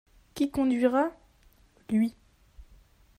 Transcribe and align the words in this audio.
Qui 0.33 0.49
conduira?- 0.49 1.11
Lui. 1.91 2.15